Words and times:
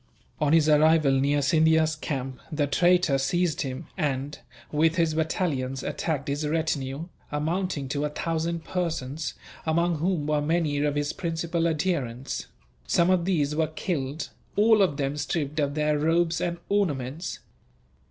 On 0.39 0.51
his 0.51 0.67
arrival 0.67 1.11
near 1.11 1.43
Scindia's 1.43 1.95
camp 1.95 2.39
the 2.51 2.65
traitor 2.65 3.19
seized 3.19 3.61
him 3.61 3.85
and, 3.95 4.39
with 4.71 4.95
his 4.95 5.13
battalions, 5.13 5.83
attacked 5.83 6.27
his 6.27 6.47
retinue, 6.47 7.05
amounting 7.31 7.87
to 7.89 8.03
about 8.05 8.17
a 8.17 8.21
thousand 8.23 8.63
persons, 8.63 9.35
among 9.63 9.99
whom 9.99 10.25
were 10.25 10.41
many 10.41 10.79
of 10.79 10.95
his 10.95 11.13
principal 11.13 11.67
adherents. 11.67 12.47
Some 12.87 13.11
of 13.11 13.25
these 13.25 13.55
were 13.55 13.67
killed, 13.67 14.29
all 14.55 14.81
of 14.81 14.97
them 14.97 15.17
stripped 15.17 15.59
of 15.59 15.75
their 15.75 15.99
robes 15.99 16.41
and 16.41 16.57
ornaments. 16.67 17.37